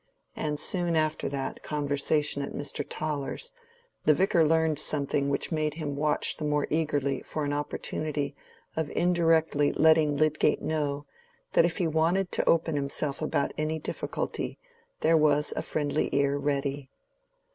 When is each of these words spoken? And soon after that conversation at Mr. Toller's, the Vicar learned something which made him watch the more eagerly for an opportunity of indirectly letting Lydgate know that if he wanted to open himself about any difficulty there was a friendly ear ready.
And 0.35 0.59
soon 0.59 0.95
after 0.95 1.29
that 1.29 1.61
conversation 1.61 2.41
at 2.41 2.53
Mr. 2.53 2.83
Toller's, 2.83 3.53
the 4.03 4.15
Vicar 4.15 4.43
learned 4.43 4.79
something 4.79 5.29
which 5.29 5.51
made 5.51 5.75
him 5.75 5.95
watch 5.95 6.37
the 6.37 6.43
more 6.43 6.65
eagerly 6.71 7.21
for 7.21 7.45
an 7.45 7.53
opportunity 7.53 8.35
of 8.75 8.89
indirectly 8.95 9.71
letting 9.71 10.17
Lydgate 10.17 10.63
know 10.63 11.05
that 11.53 11.65
if 11.65 11.77
he 11.77 11.85
wanted 11.85 12.31
to 12.31 12.49
open 12.49 12.73
himself 12.75 13.21
about 13.21 13.53
any 13.59 13.77
difficulty 13.77 14.57
there 15.01 15.17
was 15.17 15.53
a 15.55 15.61
friendly 15.61 16.09
ear 16.13 16.35
ready. 16.35 16.89